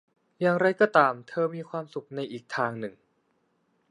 [0.41, 2.93] อย่างไรก็ตามเธอก็มีความสุขในอีกทางหนึ่ง